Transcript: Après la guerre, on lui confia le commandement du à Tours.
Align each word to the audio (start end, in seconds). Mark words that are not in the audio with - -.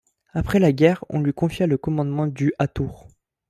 Après 0.33 0.57
la 0.57 0.71
guerre, 0.71 1.05
on 1.09 1.19
lui 1.21 1.31
confia 1.31 1.67
le 1.67 1.77
commandement 1.77 2.25
du 2.25 2.53
à 2.57 2.67
Tours. 2.67 3.07